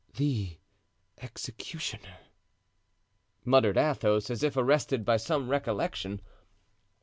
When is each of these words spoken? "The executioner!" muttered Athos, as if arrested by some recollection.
"The 0.15 0.57
executioner!" 1.19 2.17
muttered 3.45 3.77
Athos, 3.77 4.31
as 4.31 4.41
if 4.41 4.57
arrested 4.57 5.05
by 5.05 5.17
some 5.17 5.47
recollection. 5.47 6.21